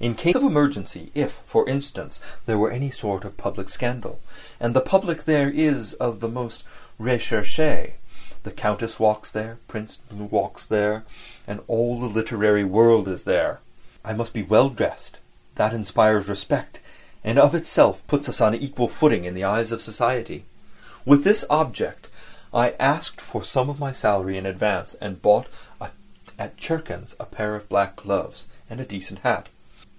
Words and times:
"In 0.00 0.14
case 0.16 0.34
of 0.34 0.42
emergency, 0.42 1.10
if, 1.14 1.40
for 1.46 1.66
instance, 1.66 2.20
there 2.44 2.58
were 2.58 2.70
any 2.70 2.90
sort 2.90 3.24
of 3.24 3.38
public 3.38 3.70
scandal 3.70 4.20
(and 4.60 4.74
the 4.74 4.82
public 4.82 5.24
there 5.24 5.48
is 5.48 5.94
of 5.94 6.20
the 6.20 6.28
most 6.28 6.62
recherché: 7.00 7.92
the 8.42 8.50
Countess 8.50 8.98
walks 9.00 9.30
there; 9.30 9.56
Prince 9.66 10.00
D. 10.10 10.16
walks 10.16 10.66
there; 10.66 11.04
all 11.68 12.00
the 12.00 12.06
literary 12.06 12.64
world 12.64 13.08
is 13.08 13.22
there), 13.22 13.60
I 14.04 14.12
must 14.12 14.34
be 14.34 14.42
well 14.42 14.68
dressed; 14.68 15.18
that 15.54 15.72
inspires 15.72 16.28
respect 16.28 16.80
and 17.22 17.38
of 17.38 17.54
itself 17.54 18.06
puts 18.06 18.28
us 18.28 18.42
on 18.42 18.52
an 18.52 18.60
equal 18.60 18.88
footing 18.88 19.24
in 19.24 19.32
the 19.32 19.44
eyes 19.44 19.72
of 19.72 19.78
the 19.78 19.84
society." 19.84 20.44
With 21.06 21.24
this 21.24 21.46
object 21.48 22.08
I 22.52 22.72
asked 22.72 23.22
for 23.22 23.42
some 23.42 23.70
of 23.70 23.78
my 23.80 23.92
salary 23.92 24.36
in 24.36 24.44
advance, 24.44 24.92
and 25.00 25.22
bought 25.22 25.46
at 25.80 26.58
Tchurkin's 26.58 27.14
a 27.18 27.24
pair 27.24 27.54
of 27.54 27.70
black 27.70 27.96
gloves 27.96 28.48
and 28.68 28.80
a 28.80 28.84
decent 28.84 29.20
hat. 29.20 29.48